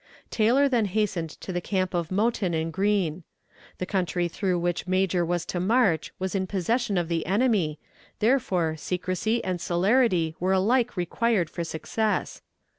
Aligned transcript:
Taylor 0.31 0.67
then 0.67 0.85
hastened 0.85 1.29
to 1.41 1.53
the 1.53 1.61
camp 1.61 1.93
of 1.93 2.09
Mouton 2.11 2.55
and 2.55 2.73
Green. 2.73 3.23
The 3.77 3.85
country 3.85 4.27
through 4.27 4.57
which 4.57 4.87
Major 4.87 5.23
was 5.23 5.45
to 5.45 5.59
march 5.59 6.11
was 6.17 6.33
in 6.33 6.47
possession 6.47 6.97
of 6.97 7.07
the 7.07 7.23
enemy, 7.27 7.77
therefore 8.17 8.77
secrecy 8.77 9.43
and 9.43 9.61
celerity 9.61 10.35
were 10.39 10.53
alike 10.53 10.97
required 10.97 11.51
for 11.51 11.63
success. 11.63 12.41